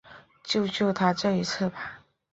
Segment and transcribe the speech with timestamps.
[0.43, 2.01] 救救他这一次吧